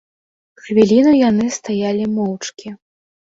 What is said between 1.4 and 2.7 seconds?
стаялі моўчкі.